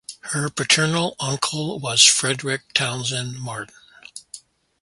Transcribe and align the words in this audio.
Her 0.33 0.49
paternal 0.49 1.15
uncle 1.19 1.77
was 1.77 2.03
Frederick 2.03 2.73
Townsend 2.73 3.37
Martin. 3.39 3.75